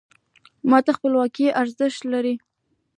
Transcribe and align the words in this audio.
ما 0.69 0.79
ته 0.85 0.91
خپلواکي 0.97 1.47
ارزښت 1.61 2.01
لري. 2.13 2.35